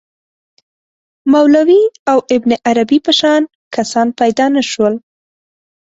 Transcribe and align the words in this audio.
مولوی 1.33 1.83
او 2.11 2.17
ابن 2.35 2.51
عربي 2.67 2.99
په 3.05 3.11
شان 3.19 3.41
کسان 3.75 4.07
پیدا 4.19 4.45
نه 4.55 4.63
شول. 4.71 4.93